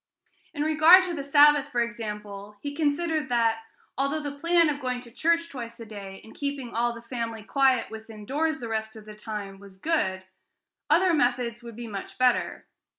[0.55, 3.59] In regard to the Sabbath, for example, he considered that,
[3.99, 7.43] although the plan of going to church twice a day, and keeping all the family
[7.43, 10.23] quiet within doors the rest of the time, was good,
[10.89, 12.65] other methods would be much better.